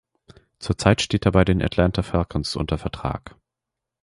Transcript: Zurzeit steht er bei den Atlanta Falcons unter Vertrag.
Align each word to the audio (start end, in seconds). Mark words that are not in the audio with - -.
Zurzeit 0.57 0.99
steht 1.03 1.27
er 1.27 1.31
bei 1.31 1.45
den 1.45 1.61
Atlanta 1.61 2.01
Falcons 2.01 2.55
unter 2.55 2.79
Vertrag. 2.79 3.35